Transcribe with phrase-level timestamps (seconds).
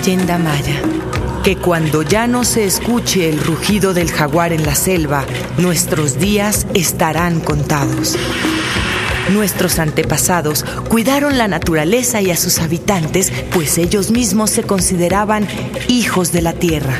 [0.00, 0.80] leyenda maya,
[1.44, 5.26] que cuando ya no se escuche el rugido del jaguar en la selva,
[5.58, 8.16] nuestros días estarán contados.
[9.30, 15.46] Nuestros antepasados cuidaron la naturaleza y a sus habitantes, pues ellos mismos se consideraban
[15.88, 16.94] hijos de la tierra.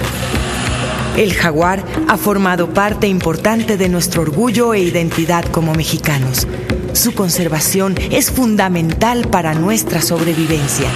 [1.16, 6.46] El jaguar ha formado parte importante de nuestro orgullo e identidad como mexicanos.
[6.92, 10.90] Su conservación es fundamental para nuestra sobrevivencia.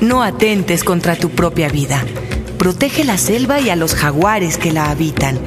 [0.00, 2.04] No atentes contra tu propia vida.
[2.58, 5.38] Protege la selva y a los jaguares que la habitan.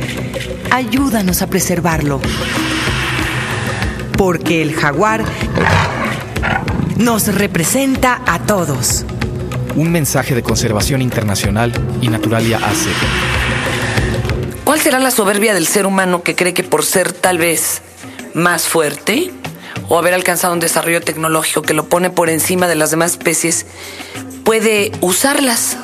[0.72, 2.20] Ayúdanos a preservarlo.
[4.18, 5.24] Porque el jaguar
[6.98, 9.06] nos representa a todos.
[9.76, 12.90] Un mensaje de conservación internacional y Naturalia hace.
[14.64, 17.82] ¿Cuál será la soberbia del ser humano que cree que por ser tal vez
[18.34, 19.32] más fuerte
[19.90, 23.66] o haber alcanzado un desarrollo tecnológico que lo pone por encima de las demás especies,
[24.48, 25.76] puede usarlas?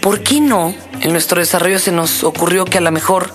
[0.00, 3.32] ¿Por qué no en nuestro desarrollo se nos ocurrió que a lo mejor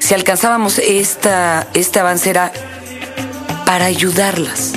[0.00, 2.52] si alcanzábamos esta, este avance era
[3.64, 4.72] para ayudarlas?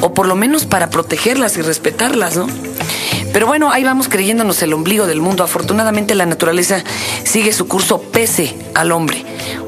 [0.00, 2.46] O por lo menos para protegerlas y respetarlas, ¿no?
[3.34, 5.44] Pero bueno, ahí vamos creyéndonos el ombligo del mundo.
[5.44, 6.82] Afortunadamente la naturaleza
[7.24, 9.22] sigue su curso pese al hombre.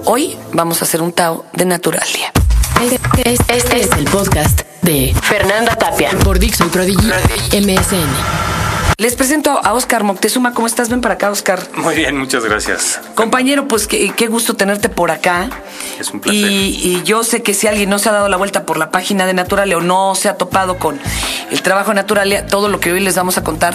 [0.07, 2.33] Hoy vamos a hacer un Tao de Naturalia.
[2.81, 7.09] Este, este es el podcast de Fernanda Tapia por Dixon Prodigy
[7.53, 8.09] MSN.
[8.97, 10.55] Les presento a Oscar Moctezuma.
[10.55, 10.89] ¿Cómo estás?
[10.89, 11.61] Ven para acá, Oscar.
[11.75, 12.99] Muy bien, muchas gracias.
[13.15, 15.51] Compañero, pues qué, gusto tenerte por acá.
[16.01, 16.41] Es un placer.
[16.41, 19.27] Y, yo sé que si alguien no se ha dado la vuelta por la página
[19.27, 20.99] de Naturalia o no se ha topado con
[21.51, 23.75] el trabajo de Naturalia, todo lo que hoy les vamos a contar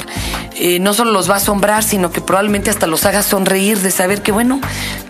[0.55, 3.92] eh, no solo los va a asombrar, sino que probablemente hasta los haga sonreír de
[3.92, 4.61] saber que, bueno,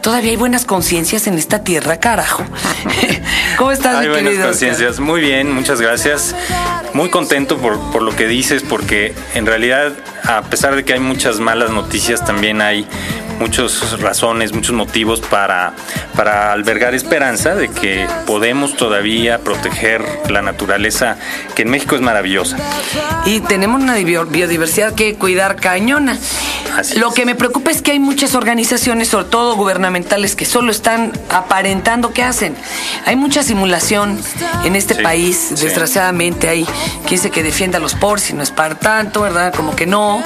[0.03, 2.43] todavía hay buenas conciencias en esta tierra, carajo.
[3.57, 4.99] ¿Cómo estás, hay mi buenas conciencias.
[4.99, 6.35] Muy bien, muchas gracias.
[6.93, 11.00] Muy contento por, por lo que dices, porque en realidad a pesar de que hay
[11.00, 12.88] muchas malas noticias, también hay
[13.43, 15.73] muchas razones, muchos motivos para,
[16.15, 21.17] para albergar esperanza de que podemos todavía proteger la naturaleza,
[21.53, 22.55] que en México es maravillosa.
[23.25, 26.17] Y tenemos una biodiversidad que cuidar cañona.
[26.95, 31.11] Lo que me preocupa es que hay muchas organizaciones, sobre todo gubernamentales, que solo están
[31.29, 32.55] aparentando que hacen.
[33.05, 34.19] Hay mucha simulación
[34.63, 36.47] en este país, desgraciadamente.
[36.47, 36.65] Hay
[37.05, 39.53] quien dice que defiende a los pobres y no es para tanto, ¿verdad?
[39.53, 40.23] Como que no.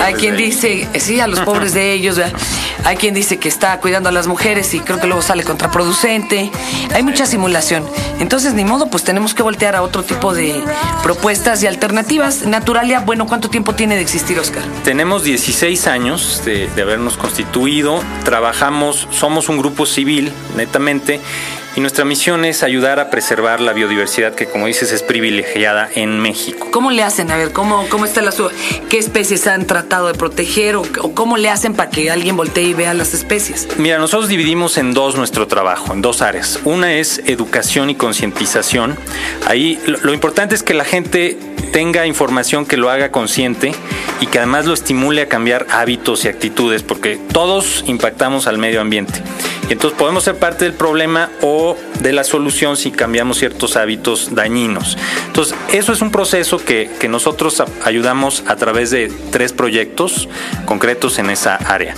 [0.00, 2.38] Hay quien dice, sí, a los pobres de ellos, ¿verdad?
[2.84, 6.50] Hay quien dice que está cuidando a las mujeres y creo que luego sale contraproducente.
[6.94, 7.84] Hay mucha simulación.
[8.20, 10.62] Entonces, ni modo, pues tenemos que voltear a otro tipo de
[11.02, 12.46] propuestas y alternativas.
[12.46, 14.62] Naturalia, bueno, ¿cuánto tiempo tiene de existir, Oscar?
[14.84, 18.02] Tenemos 16 años de, de habernos constituido.
[18.24, 21.20] Trabajamos, somos un grupo civil, netamente,
[21.78, 26.18] y nuestra misión es ayudar a preservar la biodiversidad que, como dices, es privilegiada en
[26.18, 26.66] México.
[26.72, 27.30] ¿Cómo le hacen?
[27.30, 28.32] A ver, ¿cómo, cómo está la
[28.90, 30.82] ¿Qué especies han tratado de proteger o,
[31.14, 33.68] cómo le hacen para que alguien voltee y vea las especies?
[33.78, 36.58] Mira, nosotros dividimos en dos nuestro trabajo, en dos áreas.
[36.64, 38.98] Una es educación y concientización.
[39.46, 41.38] Ahí lo importante es que la gente
[41.72, 43.72] tenga información que lo haga consciente
[44.20, 48.80] y que además lo estimule a cambiar hábitos y actitudes, porque todos impactamos al medio
[48.80, 49.22] ambiente.
[49.68, 54.96] Entonces podemos ser parte del problema o de la solución si cambiamos ciertos hábitos dañinos.
[55.26, 60.28] Entonces, eso es un proceso que, nosotros ayudamos a través de tres proyectos
[60.66, 61.94] concretos en esa área.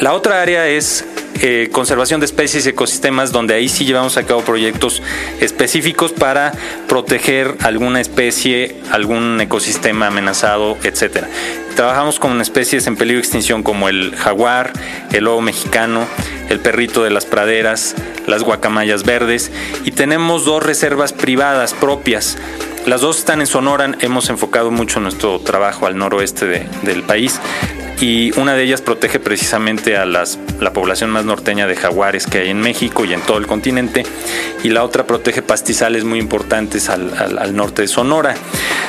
[0.00, 1.04] La otra área es
[1.42, 5.02] eh, conservación de especies y ecosistemas, donde ahí sí llevamos a cabo proyectos
[5.40, 6.52] específicos para
[6.88, 11.28] proteger alguna especie, algún ecosistema amenazado, etcétera.
[11.76, 14.72] Trabajamos con especies en peligro de extinción como el jaguar,
[15.12, 16.06] el lobo mexicano,
[16.50, 17.94] el perrito de las praderas,
[18.26, 19.50] las guacamayas verdes
[19.84, 22.36] y tenemos dos reservas privadas propias.
[22.90, 27.38] Las dos están en Sonora, hemos enfocado mucho nuestro trabajo al noroeste del país
[28.00, 32.38] y una de ellas protege precisamente a las, la población más norteña de jaguares que
[32.38, 34.02] hay en México y en todo el continente
[34.64, 38.34] y la otra protege pastizales muy importantes al, al norte de Sonora.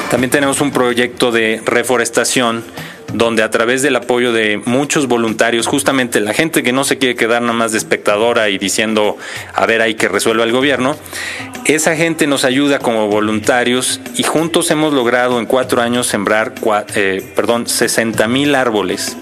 [0.09, 2.63] También tenemos un proyecto de reforestación
[3.13, 7.15] donde a través del apoyo de muchos voluntarios, justamente la gente que no se quiere
[7.15, 9.17] quedar nada más de espectadora y diciendo,
[9.53, 10.95] a ver, hay que resuelva el gobierno,
[11.65, 16.53] esa gente nos ayuda como voluntarios y juntos hemos logrado en cuatro años sembrar,
[16.95, 19.17] eh, perdón, 60 mil árboles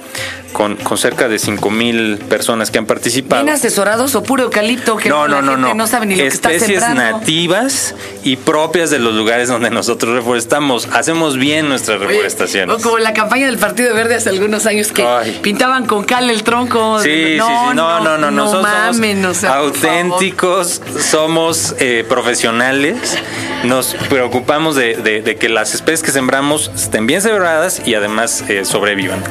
[0.54, 3.44] con, con cerca de 5 mil personas que han participado.
[3.44, 4.98] ¿Bien asesorados o puro eucalipto?
[4.98, 5.74] Que no, no, no, no.
[5.74, 10.16] no sabe ni lo que está Especies nativas y propias de los lugares donde nosotros
[10.16, 10.88] reforestamos.
[10.92, 12.70] Hacemos bien nuestra Oye, reforestación.
[12.72, 15.40] o como la campaña del Partido Verde hace algunos años que Ay.
[15.42, 17.00] pintaban con cal el tronco.
[17.02, 17.76] Sí, sí, sí.
[17.76, 18.30] No, no, no.
[18.32, 23.18] No Nosotros mamen, somos o sea, auténticos, somos eh, profesionales.
[23.64, 28.44] Nos preocupamos de, de- de que las especies que sembramos estén bien sembradas y además
[28.48, 29.24] eh, sobrevivan.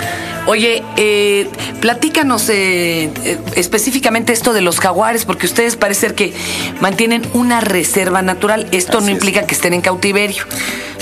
[0.48, 1.46] Oye, eh,
[1.82, 6.32] platícanos eh, eh, específicamente esto de los jaguares, porque ustedes parece ser que
[6.80, 8.66] mantienen una reserva natural.
[8.72, 9.16] Esto Así no es.
[9.18, 10.44] implica que estén en cautiverio.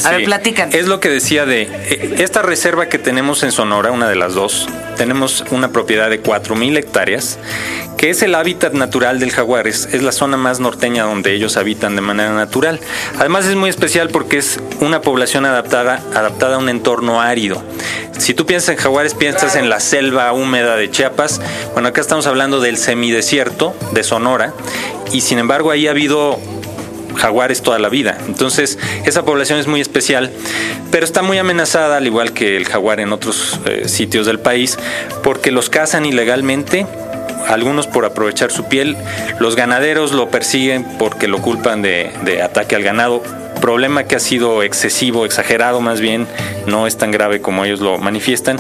[0.05, 0.75] A ver, Sí, platícanos.
[0.75, 4.35] Es lo que decía de eh, esta reserva que tenemos en Sonora, una de las
[4.35, 7.39] dos, tenemos una propiedad de 4.000 hectáreas,
[7.97, 11.57] que es el hábitat natural del jaguar, es, es la zona más norteña donde ellos
[11.57, 12.81] habitan de manera natural.
[13.19, 17.63] Además es muy especial porque es una población adaptada, adaptada a un entorno árido.
[18.19, 21.41] Si tú piensas en jaguares, piensas en la selva húmeda de Chiapas.
[21.75, 24.53] Bueno, acá estamos hablando del semidesierto de Sonora
[25.13, 26.39] y sin embargo ahí ha habido
[27.17, 28.19] jaguares toda la vida.
[28.27, 30.31] Entonces, esa población es muy especial,
[30.91, 34.79] pero está muy amenazada, al igual que el jaguar en otros eh, sitios del país,
[35.23, 36.87] porque los cazan ilegalmente.
[37.49, 38.97] Algunos por aprovechar su piel,
[39.39, 43.23] los ganaderos lo persiguen porque lo culpan de, de ataque al ganado,
[43.61, 46.27] problema que ha sido excesivo, exagerado más bien,
[46.67, 48.59] no es tan grave como ellos lo manifiestan,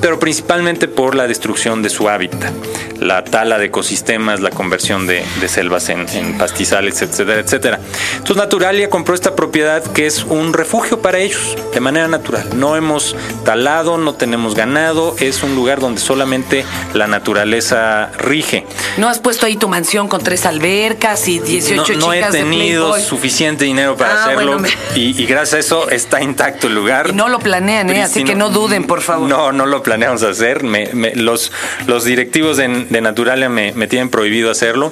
[0.00, 2.52] pero principalmente por la destrucción de su hábitat,
[3.00, 7.80] la tala de ecosistemas, la conversión de, de selvas en, en pastizales, etcétera, etcétera.
[8.12, 12.48] Entonces Naturalia compró esta propiedad que es un refugio para ellos, de manera natural.
[12.56, 16.64] No hemos talado, no tenemos ganado, es un lugar donde solamente
[16.94, 18.66] la naturaleza rige.
[18.96, 22.32] ¿No has puesto ahí tu mansión con tres albercas y 18 no, no he chicas
[22.32, 23.02] de tenido Playboy?
[23.08, 26.74] suficiente dinero para Ah, hacerlo bueno, me- y, y gracias a eso está intacto el
[26.74, 27.10] lugar.
[27.10, 28.02] Y no lo planean, ¿eh?
[28.02, 29.28] Así que no duden, por favor.
[29.28, 30.62] No, no lo planeamos hacer.
[30.64, 31.52] Me- me- los,
[31.86, 34.90] los directivos de, de Naturalia me, me tienen prohibido hacerlo.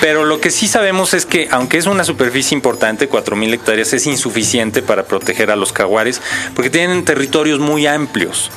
[0.00, 4.06] Pero lo que sí sabemos es que, aunque es una superficie importante, 4.000 hectáreas, es
[4.06, 6.20] insuficiente para proteger a los jaguares
[6.54, 8.50] porque tienen territorios muy amplios.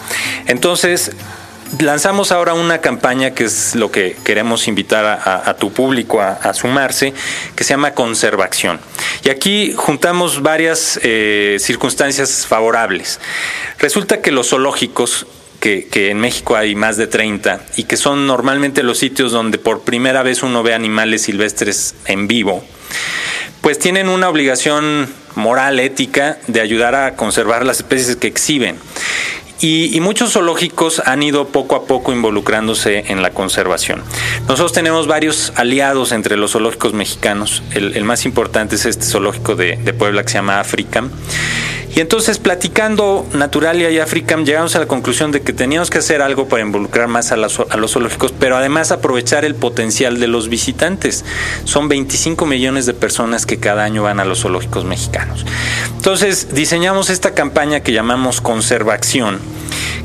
[0.48, 1.12] Entonces,
[1.78, 6.54] Lanzamos ahora una campaña que es lo que queremos invitar a, tu público a, a
[6.56, 7.14] sumarse,
[7.56, 8.80] que se llama Conservación.
[9.24, 13.20] Y aquí juntamos varias eh, circunstancias favorables.
[13.78, 15.28] Resulta que los zoológicos,
[15.60, 19.82] que, en México hay más de 30, y que son normalmente los sitios donde por
[19.82, 22.64] primera vez uno ve animales silvestres en vivo,
[23.62, 28.78] pues tienen una obligación moral, ética, de ayudar a conservar las especies que exhiben.
[29.62, 34.02] Y, muchos zoológicos han ido poco a poco involucrándose en la conservación.
[34.44, 37.62] Nosotros tenemos varios aliados entre los zoológicos mexicanos.
[37.74, 41.12] El, más importante es este zoológico de, de Puebla que se llama Africam.
[41.96, 46.22] Y entonces, platicando Naturalia y Africam, llegamos a la conclusión de que teníamos que hacer
[46.22, 50.50] algo para involucrar más a, a los zoológicos, pero además aprovechar el potencial de los
[50.50, 51.26] visitantes.
[51.64, 55.46] Son 25 millones de personas que cada año van a los zoológicos mexicanos.
[55.96, 59.40] Entonces, diseñamos esta campaña que llamamos Conservación,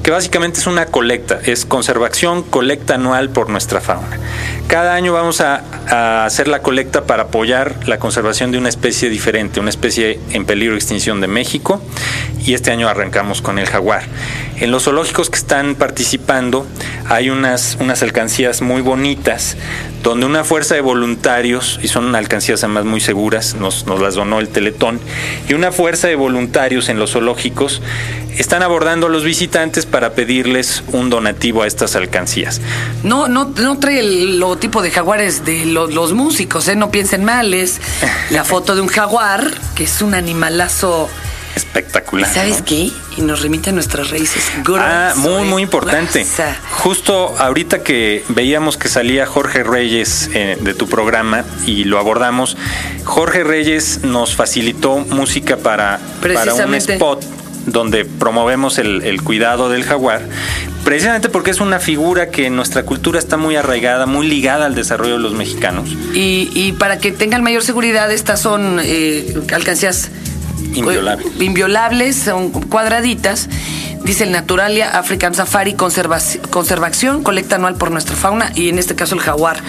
[0.02, 4.18] que básicamente es una colecta, es conservación, colecta anual por nuestra fauna.
[4.68, 9.08] Cada año vamos a, a hacer la colecta para apoyar la conservación de una especie
[9.08, 11.82] diferente, una especie en peligro de extinción de México,
[12.44, 14.02] y este año arrancamos con el jaguar.
[14.56, 16.66] En los zoológicos que están participando
[17.08, 19.56] hay unas, unas alcancías muy bonitas,
[20.02, 24.40] donde una fuerza de voluntarios, y son alcancías además muy seguras, nos, nos las donó
[24.40, 25.00] el Teletón,
[25.48, 27.80] y una fuerza de voluntarios en los zoológicos
[28.36, 32.60] están abordando a los visitantes para pedirles un donativo a estas alcancías.
[33.04, 36.74] No, no, no trae el logotipo de jaguares de lo- los músicos, ¿eh?
[36.76, 37.80] No piensen mal, es
[38.30, 41.08] la foto de un jaguar, que es un animalazo.
[41.54, 42.32] Espectacular.
[42.32, 42.64] ¿Sabes ¿no?
[42.64, 42.90] qué?
[43.16, 44.50] Y nos remite a nuestras raíces.
[44.76, 46.26] Ah, muy, muy importante.
[46.70, 52.56] Justo ahorita que veíamos que salía Jorge Reyes eh, de tu programa y lo abordamos,
[53.04, 57.24] Jorge Reyes nos facilitó música para, para un spot
[57.66, 60.22] donde promovemos el, el cuidado del jaguar,
[60.84, 64.74] precisamente porque es una figura que en nuestra cultura está muy arraigada, muy ligada al
[64.74, 65.88] desarrollo de los mexicanos.
[66.14, 70.10] Y, y para que tengan mayor seguridad, estas son eh, alcancías
[70.74, 71.26] Inviolables.
[71.26, 73.48] eh, inviolables, son cuadraditas.
[74.04, 78.94] Dice el Naturalia African Safari Conservaci- Conservación, colecta anual por nuestra fauna y en este
[78.94, 79.62] caso el jaguar.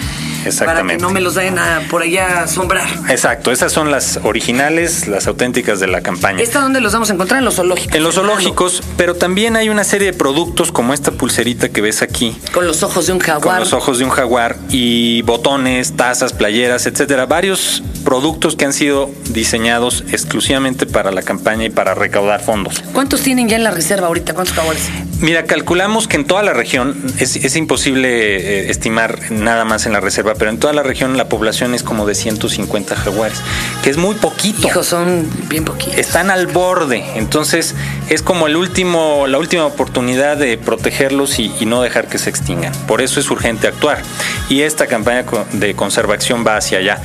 [0.45, 0.83] Exactamente.
[0.83, 2.87] Para que no me los den a, por allá asombrar.
[3.09, 6.41] Exacto, esas son las originales, las auténticas de la campaña.
[6.41, 7.39] ¿Esta dónde los vamos a encontrar?
[7.39, 7.95] En los zoológicos.
[7.95, 12.01] En los zoológicos, pero también hay una serie de productos como esta pulserita que ves
[12.01, 12.37] aquí.
[12.53, 13.55] Con los ojos de un jaguar.
[13.55, 17.25] Con los ojos de un jaguar y botones, tazas, playeras, etcétera.
[17.25, 22.83] Varios productos que han sido diseñados exclusivamente para la campaña y para recaudar fondos.
[22.93, 24.33] ¿Cuántos tienen ya en la reserva ahorita?
[24.33, 24.83] ¿Cuántos jaguares?
[25.21, 29.93] Mira, calculamos que en toda la región, es, es imposible eh, estimar nada más en
[29.93, 33.41] la reserva, pero en toda la región la población es como de 150 jaguares,
[33.83, 34.67] que es muy poquito.
[34.67, 35.97] Hijos, son bien poquitos.
[35.97, 37.75] Están al borde, entonces
[38.09, 42.29] es como el último, la última oportunidad de protegerlos y, y no dejar que se
[42.29, 42.73] extingan.
[42.87, 44.01] Por eso es urgente actuar.
[44.49, 47.01] Y esta campaña de conservación va hacia allá.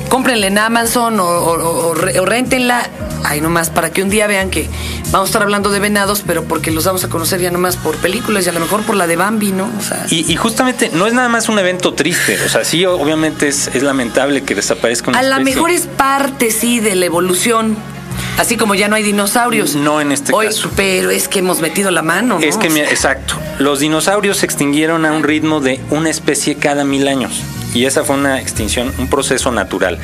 [0.09, 2.87] Cómprenla en Amazon o, o, o- o re- o réntenla.
[3.25, 4.67] Ahí nomás, para que un día vean que
[5.11, 7.95] vamos a estar hablando de venados, pero porque los vamos a conocer ya nomás por
[7.95, 9.71] películas y a lo mejor por la de Bambi, ¿no?
[9.79, 12.83] O sea, Y, y justamente no es nada más un evento triste, o sea, sí,
[12.85, 17.05] obviamente es, es lamentable que desaparezca una a lo mejor es parte, sí, de la
[17.05, 17.77] evolución.
[18.37, 19.75] Así como ya no hay dinosaurios.
[19.75, 20.69] No en este Hoy, caso.
[20.75, 22.45] Pero es que hemos metido la mano, ¿no?
[22.45, 27.07] Es que, exacto, los dinosaurios se extinguieron a un ritmo de una especie cada mil
[27.07, 27.41] años.
[27.75, 29.97] Y esa fue una extinción, un proceso natural.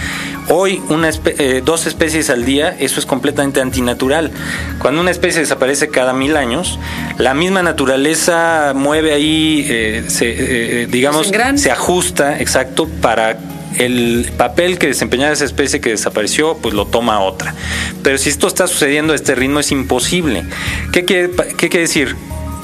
[0.48, 4.32] Hoy, una espe- eh, dos especies al día, eso es completamente antinatural.
[4.80, 6.80] Cuando una especie desaparece cada mil años,
[7.20, 11.62] la misma naturaleza mueve ahí, eh, se, eh, digamos, Los engranes.
[11.62, 13.38] se ajusta, exacto, para
[13.78, 17.54] el papel que desempeñaba esa especie que desapareció, pues lo toma otra.
[18.04, 20.44] Pero si esto está sucediendo a este ritmo es imposible.
[20.92, 22.16] ¿Qué quiere, qué decir?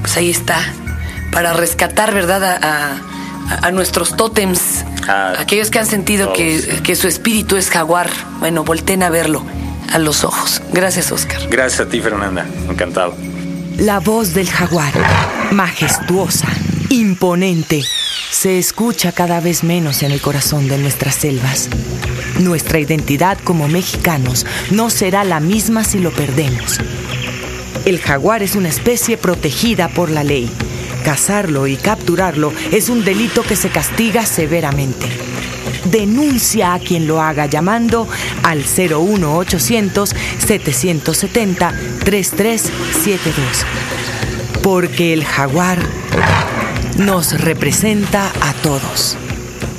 [0.00, 0.58] Pues ahí está,
[1.32, 2.42] para rescatar, ¿verdad?
[2.44, 3.00] A, a-
[3.62, 8.10] a nuestros tótems, A aquellos que han sentido que, que su espíritu es jaguar.
[8.40, 9.46] Bueno, volteen a verlo
[9.92, 10.60] a los ojos.
[10.72, 11.38] Gracias, Oscar.
[11.48, 12.44] Gracias a ti, Fernanda.
[12.68, 13.14] Encantado.
[13.78, 14.92] La voz del jaguar,
[15.52, 16.48] majestuosa,
[16.90, 17.84] imponente,
[18.30, 21.68] se escucha cada vez menos en el corazón de nuestras selvas.
[22.40, 26.78] Nuestra identidad como mexicanos no será la misma si lo perdemos.
[27.84, 30.50] El jaguar es una especie protegida por la ley.
[31.04, 35.06] Cazarlo y capturarlo es un delito que se castiga severamente.
[35.84, 38.08] Denuncia a quien lo haga llamando
[38.42, 43.64] al 01800 770 3372.
[44.62, 45.78] Porque el jaguar
[46.98, 49.16] nos representa a todos.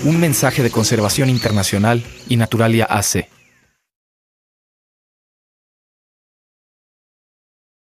[0.04, 3.28] Un mensaje de conservación internacional y Naturalia AC.